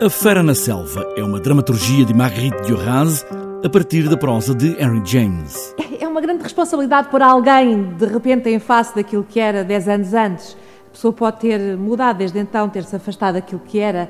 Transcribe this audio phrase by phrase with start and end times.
[0.00, 3.26] A Fera na Selva é uma dramaturgia de Marguerite Duras
[3.64, 5.74] a partir da prosa de Henry James.
[5.98, 10.14] É uma grande responsabilidade por alguém, de repente, em face daquilo que era 10 anos
[10.14, 10.56] antes.
[10.86, 14.08] A pessoa pode ter mudado desde então, ter-se afastado daquilo que era.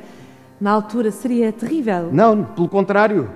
[0.60, 2.10] Na altura seria terrível.
[2.12, 3.30] Não, pelo contrário.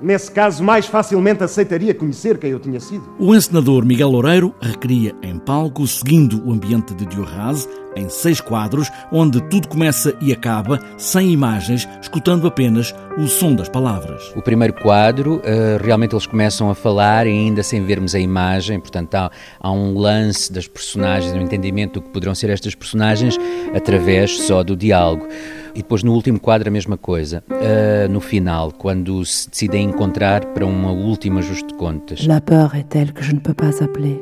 [0.00, 3.04] Nesse caso, mais facilmente aceitaria conhecer quem eu tinha sido.
[3.18, 8.90] O encenador Miguel Loureiro recria em palco, seguindo o ambiente de Diorraz, em seis quadros,
[9.10, 14.32] onde tudo começa e acaba, sem imagens, escutando apenas o som das palavras.
[14.34, 19.14] O primeiro quadro, eh, realmente eles começam a falar ainda sem vermos a imagem, portanto
[19.14, 23.38] há, há um lance das personagens, um entendimento do que poderão ser estas personagens
[23.74, 25.26] através só do diálogo.
[25.74, 27.42] E depois no último quadro a mesma coisa.
[27.50, 32.26] Uh, no final, quando se decidem encontrar para uma última ajuste de contas.
[32.26, 34.20] La peur est telle que je ne peux pas appeler.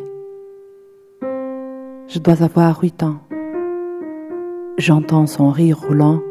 [2.09, 3.32] Je dois avoir huit ans.
[4.79, 6.23] J'entends son rire roulant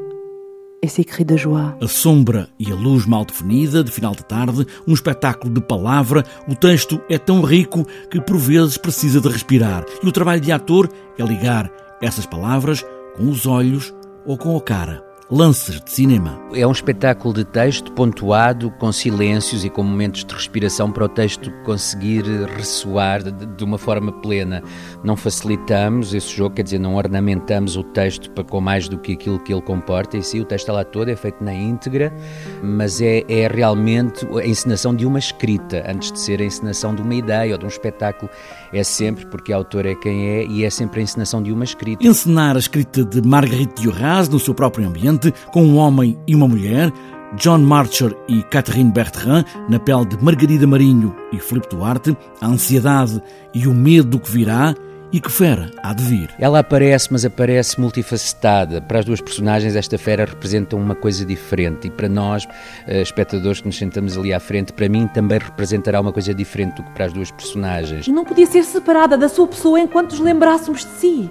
[0.81, 1.77] et ses cris de joie.
[1.79, 6.23] A sombra e a luz mal definida, de final de tarde, um espetáculo de palavra,
[6.47, 9.85] o texto é tão rico que por vezes precisa de respirar.
[10.03, 10.89] E o trabalho de ator
[11.19, 12.83] é ligar essas palavras
[13.15, 13.93] com os olhos
[14.25, 16.37] ou com a cara lances de cinema.
[16.53, 21.09] É um espetáculo de texto pontuado, com silêncios e com momentos de respiração para o
[21.09, 22.23] texto conseguir
[22.57, 24.61] ressoar de, uma forma plena.
[25.05, 29.13] Não facilitamos esse jogo, quer dizer, não ornamentamos o texto para, com mais do que
[29.13, 30.17] aquilo que ele comporta.
[30.17, 32.13] E sim, o texto está lá todo, é feito na íntegra,
[32.61, 37.01] mas é, é realmente a encenação de uma escrita, antes de ser a encenação de
[37.01, 38.29] uma ideia ou de um espetáculo.
[38.73, 41.63] É sempre, porque a autor é quem é, e é sempre a encenação de uma
[41.63, 42.05] escrita.
[42.05, 45.20] Encenar a escrita de Marguerite Duras no seu próprio ambiente
[45.51, 46.91] com um homem e uma mulher,
[47.35, 53.21] John Marcher e Catherine Bertrand, na pele de Margarida Marinho e Filipe Duarte, a ansiedade
[53.53, 54.73] e o medo do que virá
[55.11, 56.29] e que fera há de vir.
[56.39, 58.81] Ela aparece, mas aparece multifacetada.
[58.81, 61.87] Para as duas personagens, esta fera representa uma coisa diferente.
[61.87, 62.47] E para nós,
[62.87, 66.75] eh, espectadores que nos sentamos ali à frente, para mim também representará uma coisa diferente
[66.75, 68.07] do que para as duas personagens.
[68.07, 71.29] E não podia ser separada da sua pessoa enquanto nos lembrássemos de si.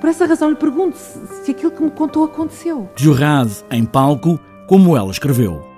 [0.00, 2.88] Por essa razão lhe pergunto se, se aquilo que me contou aconteceu.
[2.98, 5.69] Duras em palco, como ela escreveu.